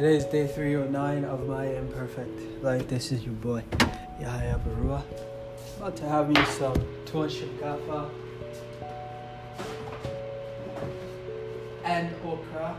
Today 0.00 0.16
is 0.16 0.24
day 0.24 0.46
309 0.46 1.26
of 1.26 1.46
my 1.46 1.66
imperfect 1.66 2.62
life. 2.62 2.88
This 2.88 3.12
is 3.12 3.22
your 3.22 3.34
boy, 3.34 3.62
Yahaya 4.18 4.58
Baruwa. 4.64 5.02
About 5.76 5.94
to 5.96 6.08
have 6.08 6.30
me 6.30 6.42
some 6.46 6.74
tuwo 7.04 7.28
shinkafa 7.28 8.08
and 11.84 12.14
okra. 12.24 12.74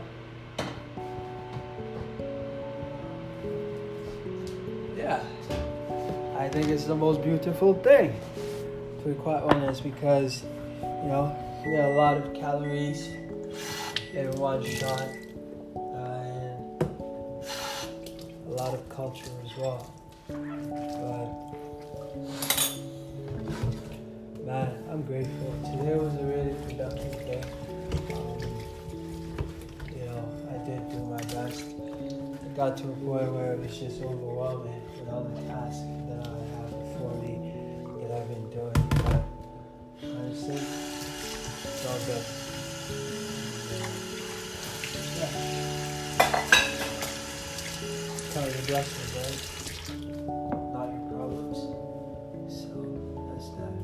Yeah, 4.96 5.22
I 6.36 6.48
think 6.48 6.70
it's 6.70 6.86
the 6.86 6.96
most 6.96 7.22
beautiful 7.22 7.74
thing, 7.74 8.18
to 9.04 9.08
be 9.10 9.14
quite 9.14 9.44
honest, 9.44 9.84
because 9.84 10.42
you 10.42 11.06
know, 11.06 11.36
you 11.64 11.70
get 11.70 11.84
a 11.88 11.94
lot 11.94 12.16
of 12.16 12.34
calories 12.34 13.10
in 14.12 14.28
one 14.40 14.64
shot 14.64 15.21
culture 18.94 19.30
as 19.44 19.56
well. 19.56 19.92
But 20.28 20.36
man, 24.44 24.84
I'm 24.90 25.02
grateful. 25.02 25.54
Today 25.64 25.96
was 25.96 26.14
a 26.14 26.24
really 26.24 26.54
productive 26.64 27.26
day. 27.26 27.42
Um, 28.12 28.38
you 29.94 30.04
know, 30.04 30.22
I 30.50 30.56
did 30.66 30.88
do 30.90 30.98
my 30.98 31.22
best. 31.34 31.64
I 32.44 32.48
got 32.54 32.76
to 32.78 32.84
a 32.84 32.92
point 32.92 33.32
where 33.32 33.54
it 33.54 33.60
was 33.60 33.78
just 33.78 34.02
overwhelming 34.02 34.82
with 34.98 35.08
all 35.08 35.24
the 35.24 35.40
tasks 35.42 36.01
Count 48.72 48.86
your 48.86 49.06
blessings. 49.12 49.90
Not 50.72 50.88
your 50.88 51.04
problems. 51.10 51.58
So 52.48 52.72
that's 53.28 53.48
that. 53.58 53.74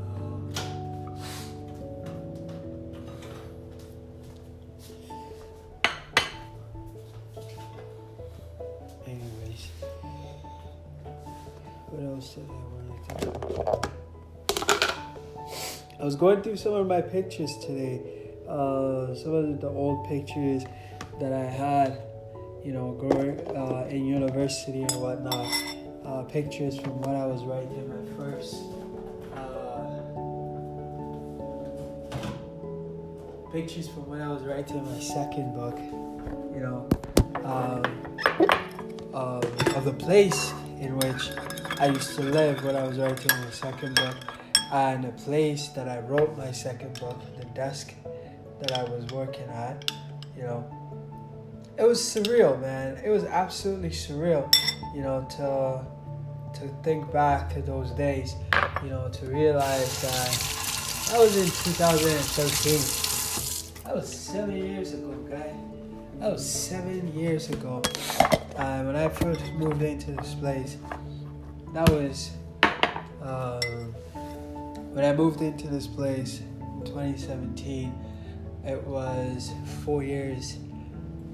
Um, 0.00 0.48
anyways, 9.06 9.62
what 11.90 12.02
else 12.02 12.28
did 12.34 12.48
I 12.48 12.50
want 12.72 12.88
to 13.08 13.28
about? 13.28 13.92
I 16.00 16.02
was 16.06 16.16
going 16.16 16.40
through 16.40 16.56
some 16.56 16.72
of 16.72 16.86
my 16.86 17.02
pictures 17.02 17.54
today. 17.60 18.00
Uh, 18.48 19.14
some 19.16 19.34
of 19.34 19.60
the 19.60 19.68
old 19.68 20.08
pictures 20.08 20.64
that 21.20 21.34
I 21.34 21.44
had, 21.44 22.07
you 22.64 22.72
know, 22.72 22.92
growing 22.92 23.40
uh, 23.56 23.86
in 23.90 24.06
university 24.06 24.82
and 24.82 24.92
whatnot. 24.92 25.52
Uh, 26.04 26.22
pictures 26.22 26.78
from 26.78 27.00
when 27.02 27.14
I 27.14 27.26
was 27.26 27.42
writing 27.44 27.88
my 27.88 28.16
first. 28.16 28.56
Uh, 29.34 29.78
pictures 33.52 33.88
from 33.88 34.08
when 34.08 34.22
I 34.22 34.28
was 34.28 34.42
writing 34.42 34.84
my 34.84 35.00
second 35.00 35.54
book. 35.54 35.78
You 36.54 36.60
know, 36.60 36.88
um, 37.44 37.84
um, 39.14 39.42
of 39.76 39.84
the 39.84 39.92
place 39.92 40.52
in 40.80 40.96
which 40.98 41.30
I 41.78 41.86
used 41.86 42.14
to 42.16 42.22
live 42.22 42.64
when 42.64 42.76
I 42.76 42.82
was 42.86 42.98
writing 42.98 43.30
my 43.40 43.50
second 43.50 43.94
book, 43.96 44.16
and 44.72 45.04
the 45.04 45.12
place 45.12 45.68
that 45.68 45.88
I 45.88 46.00
wrote 46.00 46.36
my 46.36 46.52
second 46.52 46.98
book, 46.98 47.20
the 47.38 47.44
desk 47.46 47.94
that 48.60 48.72
I 48.72 48.84
was 48.84 49.06
working 49.06 49.48
at. 49.48 49.90
You 50.36 50.44
know, 50.44 50.77
it 51.78 51.86
was 51.86 52.00
surreal, 52.00 52.60
man. 52.60 53.00
It 53.04 53.10
was 53.10 53.24
absolutely 53.24 53.90
surreal, 53.90 54.52
you 54.94 55.02
know, 55.02 55.26
to 55.36 55.84
to 56.58 56.66
think 56.82 57.12
back 57.12 57.52
to 57.54 57.62
those 57.62 57.92
days, 57.92 58.34
you 58.82 58.90
know, 58.90 59.08
to 59.08 59.26
realize 59.26 60.02
that 60.02 60.30
that 61.10 61.20
was 61.20 61.36
in 61.36 61.46
2013. 61.72 63.84
That 63.84 63.94
was 63.94 64.12
seven 64.12 64.56
years 64.56 64.92
ago, 64.92 65.12
guy. 65.30 65.54
That 66.18 66.32
was 66.32 66.44
seven 66.44 67.16
years 67.16 67.48
ago. 67.48 67.80
Uh, 68.56 68.82
when 68.82 68.96
I 68.96 69.08
first 69.08 69.44
moved 69.52 69.82
into 69.82 70.10
this 70.12 70.34
place, 70.34 70.78
that 71.74 71.88
was 71.90 72.32
um, 73.22 73.94
when 74.92 75.04
I 75.04 75.14
moved 75.14 75.42
into 75.42 75.68
this 75.68 75.86
place 75.86 76.40
in 76.40 76.82
2017. 76.84 77.94
It 78.64 78.82
was 78.82 79.52
four 79.84 80.02
years 80.02 80.56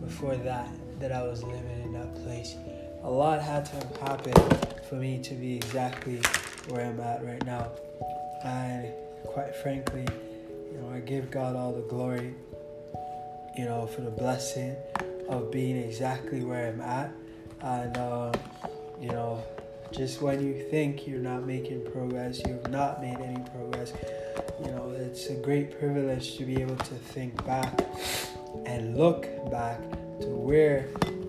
before 0.05 0.37
that 0.37 0.69
that 1.01 1.13
I 1.13 1.23
was 1.23 1.43
living 1.43 1.83
in 1.83 1.93
that 1.93 2.15
place. 2.23 2.55
A 3.03 3.11
lot 3.11 3.43
had 3.43 3.65
to 3.67 4.01
happen 4.01 4.35
for 4.89 4.97
me 4.97 5.21
to 5.23 5.35
be 5.35 5.57
exactly 5.57 6.21
where 6.69 6.87
I'm 6.87 7.01
at 7.01 7.25
right 7.25 7.45
now. 7.45 7.73
And 8.45 8.93
quite 9.25 9.55
frankly, 9.57 10.07
you 10.73 10.81
know, 10.81 10.91
I 10.91 11.01
give 11.01 11.31
God 11.31 11.57
all 11.57 11.73
the 11.73 11.83
glory, 11.83 12.35
you 13.57 13.65
know, 13.65 13.87
for 13.87 14.03
the 14.03 14.11
blessing 14.11 14.77
of 15.29 15.51
being 15.51 15.77
exactly 15.77 16.45
where 16.45 16.69
I'm 16.69 16.81
at. 16.81 17.13
And, 17.61 17.97
uh, 17.97 18.33
you 19.01 19.09
know, 19.09 19.43
just 19.91 20.23
when 20.23 20.45
you 20.45 20.69
think 20.71 21.07
you're 21.07 21.21
not 21.21 21.47
making 21.47 21.91
progress, 21.93 22.41
you've 22.47 22.71
not 22.71 23.01
made 23.01 23.19
any 23.19 23.43
progress, 23.51 23.93
you 24.65 24.71
know, 24.71 24.91
it's 24.97 25.27
a 25.29 25.35
great 25.35 25.79
privilege 25.79 26.37
to 26.37 26.45
be 26.45 26.61
able 26.61 26.77
to 26.77 26.95
think 26.95 27.45
back 27.47 27.81
and 28.67 28.97
look 28.97 29.27
back 29.51 29.81
to 30.21 30.29
where 30.29 30.83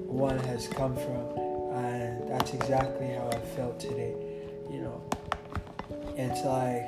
one 0.08 0.40
has 0.40 0.68
come 0.68 0.96
from. 0.96 1.38
And 1.74 2.30
that's 2.30 2.54
exactly 2.54 3.08
how 3.08 3.30
I 3.30 3.40
felt 3.56 3.80
today. 3.80 4.16
You 4.70 4.82
know, 4.82 5.04
it's 6.18 6.44
like, 6.46 6.88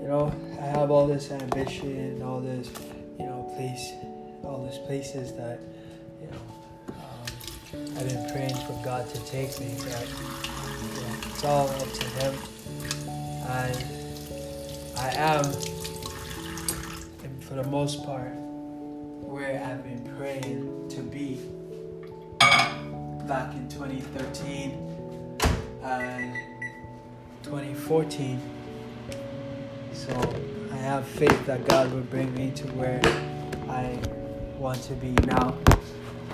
you 0.00 0.08
know, 0.08 0.32
I 0.60 0.66
have 0.66 0.90
all 0.90 1.06
this 1.06 1.30
ambition, 1.30 2.22
all 2.22 2.40
this, 2.40 2.70
you 3.18 3.26
know, 3.26 3.50
place, 3.56 3.92
all 4.44 4.66
these 4.68 4.78
places 4.86 5.32
that, 5.34 5.60
you 6.20 6.28
know, 6.28 6.42
um, 6.88 7.96
I've 7.96 8.08
been 8.08 8.30
praying 8.30 8.54
for 8.66 8.78
God 8.84 9.08
to 9.08 9.24
take 9.26 9.58
me, 9.60 9.74
but 9.78 10.06
you 10.94 11.00
know, 11.00 11.14
it's 11.26 11.44
all 11.44 11.68
up 11.68 11.92
to 11.92 12.04
Him. 12.20 12.34
And 13.48 13.84
I 14.98 15.10
am, 15.16 15.44
for 17.40 17.54
the 17.54 17.64
most 17.64 18.04
part, 18.04 18.32
where 19.32 19.64
I've 19.64 19.82
been 19.82 20.14
praying 20.18 20.90
to 20.90 21.00
be 21.00 21.40
back 23.26 23.54
in 23.54 23.66
2013 23.70 24.72
and 25.82 26.34
2014. 27.42 28.42
So 29.94 30.12
I 30.70 30.76
have 30.76 31.08
faith 31.08 31.46
that 31.46 31.66
God 31.66 31.90
will 31.94 32.02
bring 32.02 32.34
me 32.34 32.50
to 32.50 32.66
where 32.72 33.00
I 33.70 33.98
want 34.58 34.82
to 34.82 34.92
be 34.96 35.12
now. 35.24 35.56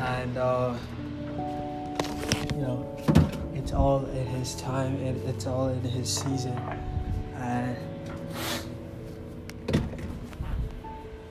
And, 0.00 0.36
uh, 0.36 0.74
you 2.52 2.62
know, 2.62 2.96
it's 3.54 3.72
all 3.72 4.06
in 4.06 4.26
His 4.26 4.56
time, 4.56 4.96
and 4.96 5.16
it's 5.28 5.46
all 5.46 5.68
in 5.68 5.82
His 5.82 6.12
season. 6.12 6.58
And 7.36 7.76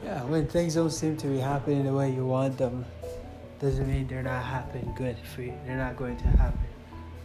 yeah, 0.07 0.23
when 0.23 0.47
things 0.47 0.75
don't 0.75 0.91
seem 0.91 1.17
to 1.17 1.27
be 1.27 1.37
happening 1.37 1.83
the 1.83 1.91
way 1.91 2.09
you 2.09 2.25
want 2.25 2.57
them, 2.57 2.85
doesn't 3.59 3.87
mean 3.87 4.07
they're 4.07 4.23
not 4.23 4.43
happening 4.43 4.93
good 4.95 5.17
for 5.35 5.41
you. 5.41 5.53
They're 5.65 5.77
not 5.77 5.97
going 5.97 6.15
to 6.15 6.27
happen 6.27 6.59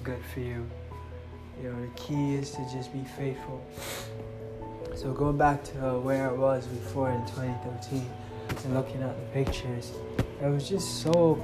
good 0.02 0.22
for 0.34 0.40
you. 0.40 0.68
You 1.62 1.70
know, 1.70 1.80
the 1.80 1.92
key 1.94 2.34
is 2.34 2.50
to 2.52 2.68
just 2.72 2.92
be 2.92 3.04
faithful. 3.16 3.64
So 4.96 5.12
going 5.12 5.38
back 5.38 5.62
to 5.64 5.90
uh, 5.90 5.98
where 6.00 6.28
I 6.28 6.32
was 6.32 6.66
before 6.66 7.10
in 7.10 7.20
2013 7.26 8.10
and 8.64 8.74
looking 8.74 9.00
at 9.00 9.14
the 9.16 9.44
pictures, 9.44 9.92
it 10.42 10.48
was 10.48 10.68
just 10.68 11.02
so, 11.02 11.34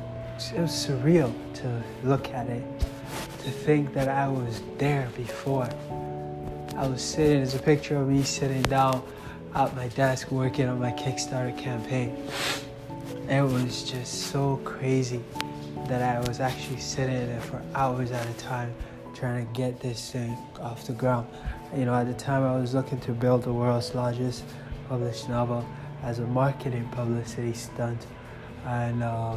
it 0.53 0.61
was 0.61 0.73
surreal 0.73 1.33
to 1.55 1.83
look 2.03 2.31
at 2.31 2.49
it, 2.49 2.65
to 2.81 3.51
think 3.51 3.95
that 3.95 4.09
I 4.09 4.27
was 4.27 4.61
there 4.79 5.09
before. 5.17 5.71
I 6.77 6.89
was 6.89 7.01
sitting, 7.01 7.37
there's 7.37 7.55
a 7.55 7.61
picture 7.61 7.97
of 7.97 8.09
me 8.09 8.25
sitting 8.25 8.63
down 8.63 9.05
at 9.55 9.75
my 9.75 9.89
desk 9.89 10.31
working 10.31 10.69
on 10.69 10.81
my 10.81 10.93
Kickstarter 10.93 11.57
campaign. 11.57 12.17
It 13.29 13.43
was 13.43 13.91
just 13.91 14.31
so 14.31 14.61
crazy 14.65 15.23
that 15.87 16.03
I 16.03 16.27
was 16.27 16.41
actually 16.41 16.81
sitting 16.81 17.27
there 17.27 17.41
for 17.41 17.63
hours 17.75 18.11
at 18.11 18.27
a 18.27 18.33
time 18.35 18.75
trying 19.15 19.47
to 19.47 19.53
get 19.53 19.81
this 19.81 20.11
thing 20.11 20.37
off 20.61 20.87
the 20.87 20.93
ground. 20.93 21.27
You 21.77 21.85
know, 21.85 21.95
at 21.95 22.07
the 22.07 22.15
time 22.15 22.43
I 22.43 22.57
was 22.57 22.75
looking 22.75 23.01
to 23.01 23.13
build 23.13 23.43
the 23.43 23.53
world's 23.53 23.95
largest 23.95 24.45
published 24.89 25.29
novel 25.29 25.67
as 26.03 26.19
a 26.19 26.27
marketing 26.27 26.89
publicity 26.93 27.53
stunt. 27.53 28.07
And 28.65 29.03
uh, 29.03 29.37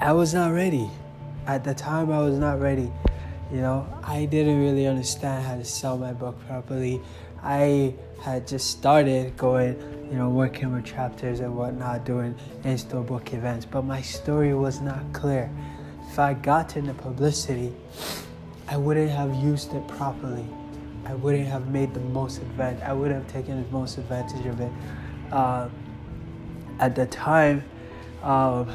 I 0.00 0.12
was 0.12 0.34
not 0.34 0.52
ready. 0.52 0.90
At 1.46 1.64
the 1.64 1.74
time, 1.74 2.12
I 2.12 2.20
was 2.20 2.38
not 2.38 2.60
ready. 2.60 2.92
You 3.50 3.62
know, 3.62 3.86
I 4.02 4.26
didn't 4.26 4.60
really 4.60 4.86
understand 4.86 5.46
how 5.46 5.56
to 5.56 5.64
sell 5.64 5.96
my 5.96 6.12
book 6.12 6.38
properly. 6.46 7.00
I 7.42 7.94
had 8.20 8.46
just 8.46 8.70
started 8.70 9.38
going, 9.38 9.80
you 10.10 10.18
know, 10.18 10.28
working 10.28 10.70
with 10.74 10.84
Chapters 10.84 11.40
and 11.40 11.56
whatnot, 11.56 12.04
doing 12.04 12.34
in-store 12.64 13.04
book 13.04 13.32
events, 13.32 13.64
but 13.64 13.82
my 13.86 14.02
story 14.02 14.52
was 14.52 14.82
not 14.82 15.00
clear. 15.14 15.50
If 16.10 16.18
I 16.18 16.34
got 16.34 16.76
into 16.76 16.92
publicity, 16.92 17.72
I 18.68 18.76
wouldn't 18.76 19.10
have 19.10 19.34
used 19.36 19.72
it 19.72 19.86
properly. 19.88 20.44
I 21.06 21.14
wouldn't 21.14 21.48
have 21.48 21.68
made 21.68 21.94
the 21.94 22.00
most 22.00 22.42
advantage. 22.42 22.82
I 22.82 22.92
would 22.92 23.10
have 23.10 23.26
taken 23.28 23.62
the 23.62 23.70
most 23.70 23.96
advantage 23.96 24.44
of 24.44 24.60
it. 24.60 24.72
Uh, 25.32 25.70
at 26.80 26.94
the 26.94 27.06
time, 27.06 27.64
um, 28.22 28.70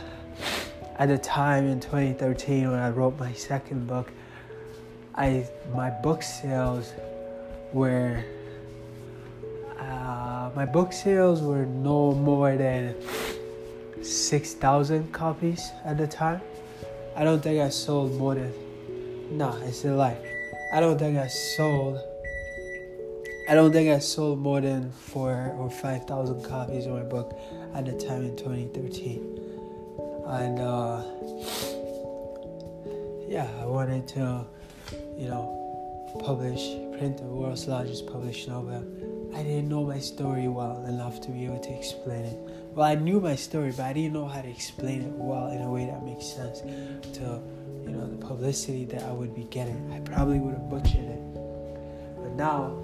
at 0.97 1.09
the 1.09 1.17
time 1.19 1.67
in 1.67 1.79
2013 1.79 2.71
when 2.71 2.79
I 2.79 2.89
wrote 2.89 3.19
my 3.19 3.33
second 3.33 3.85
book, 3.85 4.11
I 5.15 5.47
my 5.73 5.89
book 5.89 6.23
sales 6.23 6.93
were 7.71 8.23
uh, 9.79 10.49
my 10.55 10.65
book 10.65 10.93
sales 10.93 11.41
were 11.41 11.65
no 11.65 12.13
more 12.13 12.55
than 12.57 12.95
six 14.01 14.53
thousand 14.53 15.11
copies 15.13 15.71
at 15.85 15.97
the 15.97 16.07
time. 16.07 16.41
I 17.15 17.23
don't 17.23 17.41
think 17.41 17.61
I 17.61 17.69
sold 17.69 18.13
more 18.17 18.35
than 18.35 18.53
nah, 19.31 19.55
it's 19.61 19.85
a 19.85 19.93
lie. 19.93 20.17
I 20.73 20.79
don't 20.79 20.97
think 20.97 21.17
I 21.17 21.27
sold 21.27 21.99
I 23.49 23.55
don't 23.55 23.73
think 23.73 23.89
I 23.89 23.99
sold 23.99 24.39
more 24.39 24.61
than 24.61 24.89
four 24.91 25.53
or 25.59 25.69
five 25.69 26.05
thousand 26.05 26.43
copies 26.43 26.85
of 26.85 26.93
my 26.93 27.03
book 27.03 27.37
at 27.75 27.85
the 27.85 27.91
time 27.91 28.23
in 28.23 28.37
2013. 28.37 29.39
And 30.25 30.59
uh, 30.59 31.03
yeah, 33.27 33.49
I 33.61 33.65
wanted 33.65 34.07
to, 34.09 34.45
you 35.17 35.27
know, 35.27 35.63
publish, 36.19 36.61
print 36.97 37.17
the 37.17 37.23
world's 37.23 37.67
largest 37.67 38.07
published 38.07 38.47
novel. 38.47 38.83
I 39.35 39.41
didn't 39.41 39.69
know 39.69 39.83
my 39.83 39.99
story 39.99 40.47
well 40.47 40.85
enough 40.85 41.19
to 41.21 41.31
be 41.31 41.45
able 41.45 41.59
to 41.59 41.73
explain 41.77 42.25
it. 42.25 42.37
Well, 42.75 42.85
I 42.85 42.95
knew 42.95 43.19
my 43.19 43.35
story, 43.35 43.71
but 43.71 43.83
I 43.83 43.93
didn't 43.93 44.13
know 44.13 44.27
how 44.27 44.41
to 44.41 44.49
explain 44.49 45.01
it 45.01 45.11
well 45.11 45.49
in 45.51 45.61
a 45.61 45.69
way 45.69 45.85
that 45.85 46.03
makes 46.03 46.25
sense 46.25 46.61
to, 46.61 47.41
you 47.83 47.91
know, 47.91 48.07
the 48.07 48.17
publicity 48.17 48.85
that 48.85 49.03
I 49.03 49.11
would 49.11 49.35
be 49.35 49.45
getting. 49.45 49.91
I 49.91 49.99
probably 50.01 50.39
would 50.39 50.53
have 50.53 50.69
butchered 50.69 51.05
it. 51.05 51.33
But 52.17 52.33
now, 52.35 52.77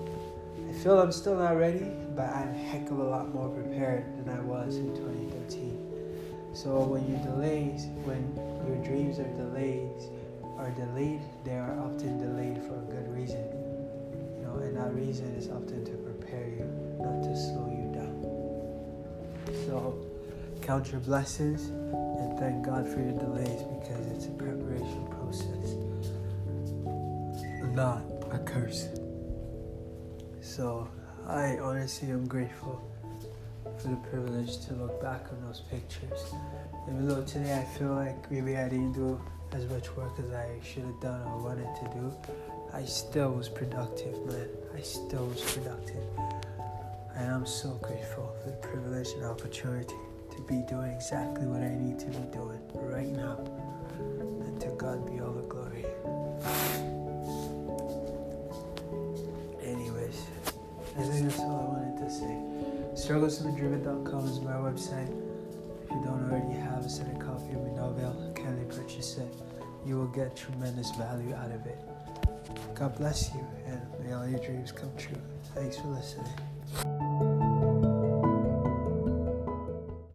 I 0.69 0.73
feel 0.83 1.00
I'm 1.00 1.12
still 1.12 1.35
not 1.35 1.57
ready, 1.57 1.85
but 2.15 2.29
I'm 2.29 2.50
a 2.50 2.57
heck 2.57 2.89
of 2.89 3.00
a 3.00 3.03
lot 3.03 3.33
more 3.33 3.50
prepared 3.50 4.05
than 4.17 4.35
I 4.35 4.41
was 4.41 4.77
in 4.77 4.95
2013. 4.95 5.89
So 6.53 6.81
when 6.81 7.07
you 7.09 7.17
delays, 7.23 7.85
when 8.03 8.33
your 8.67 8.83
dreams 8.83 9.19
are 9.19 9.31
delayed, 9.38 9.69
delayed, 10.79 11.21
they 11.43 11.57
are 11.57 11.77
often 11.79 12.17
delayed 12.17 12.57
for 12.63 12.75
a 12.75 12.85
good 12.91 13.13
reason. 13.13 13.43
You 14.37 14.45
know, 14.45 14.55
and 14.63 14.77
that 14.77 14.93
reason 14.93 15.27
is 15.35 15.49
often 15.49 15.83
to 15.83 15.91
prepare 15.91 16.47
you, 16.47 16.65
not 16.99 17.23
to 17.23 17.35
slow 17.35 17.67
you 17.67 17.91
down. 17.93 18.15
So 19.65 19.97
count 20.61 20.91
your 20.91 21.01
blessings 21.01 21.67
and 21.67 22.39
thank 22.39 22.65
God 22.65 22.87
for 22.87 23.01
your 23.01 23.17
delays 23.17 23.61
because 23.63 24.05
it's 24.07 24.27
a 24.27 24.31
preparation 24.31 25.07
process, 25.07 25.75
not 27.73 28.01
a 28.31 28.39
curse. 28.39 28.87
So 30.41 30.87
I 31.27 31.57
honestly 31.59 32.11
am 32.11 32.27
grateful 32.27 32.81
for 33.77 33.87
the 33.87 33.97
privilege 34.09 34.65
to 34.67 34.73
look 34.73 35.01
back 35.01 35.25
on 35.31 35.41
those 35.45 35.61
pictures. 35.61 36.33
Even 36.87 37.07
though 37.07 37.23
today 37.23 37.57
I 37.59 37.77
feel 37.77 37.93
like 37.93 38.31
maybe 38.31 38.57
I 38.57 38.69
didn't 38.69 38.93
do 38.93 39.19
as 39.51 39.68
much 39.69 39.96
work 39.96 40.13
as 40.19 40.31
I 40.31 40.48
should 40.63 40.84
have 40.84 41.00
done 41.00 41.22
or 41.28 41.38
wanted 41.38 41.75
to 41.75 41.90
do, 41.94 42.13
I 42.74 42.86
still 42.86 43.34
was 43.34 43.50
productive, 43.50 44.25
man. 44.25 44.48
I 44.75 44.81
still 44.81 45.25
was 45.25 45.42
productive. 45.42 46.04
And 47.16 47.31
I'm 47.31 47.46
so 47.46 47.72
grateful 47.81 48.36
for 48.42 48.51
the 48.51 48.57
privilege 48.57 49.10
and 49.10 49.25
opportunity 49.25 49.96
to 50.31 50.42
be 50.44 50.62
doing 50.69 50.92
exactly 50.92 51.48
what 51.48 51.62
I 51.62 51.75
need 51.75 52.00
to 52.00 52.06
be 52.06 52.31
doing 52.31 52.60
right 52.74 53.10
now. 53.10 53.38
And 53.98 54.62
to 54.62 54.68
God 54.78 55.06
be 55.06 55.19
all 55.19 55.34
the 55.34 55.48
glory. 55.48 55.86
Anyways, 59.63 60.22
I 60.98 61.01
think 61.01 61.25
that's 61.25 61.40
all 61.40 61.60
I 61.60 61.80
wanted 61.80 61.98
to 62.06 62.12
say. 62.12 63.07
Struggleswithdriven.com 63.07 64.28
is 64.28 64.40
my 64.42 64.54
website. 64.54 65.28
You 69.85 69.97
will 69.97 70.07
get 70.07 70.35
tremendous 70.35 70.91
value 70.91 71.33
out 71.33 71.51
of 71.51 71.65
it. 71.65 71.79
God 72.75 72.95
bless 72.97 73.33
you, 73.33 73.45
and 73.65 73.81
may 74.03 74.13
all 74.13 74.27
your 74.27 74.39
dreams 74.39 74.71
come 74.71 74.91
true. 74.97 75.21
Thanks 75.55 75.77
for 75.77 75.87
listening. 75.87 77.28